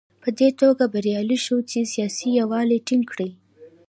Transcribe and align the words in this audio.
په 0.21 0.29
دې 0.39 0.49
توګه 0.61 0.83
بریالی 0.93 1.37
شو 1.45 1.57
چې 1.69 1.89
سیاسي 1.93 2.27
یووالی 2.39 2.79
ټینګ 2.87 3.03
کړي. 3.11 3.29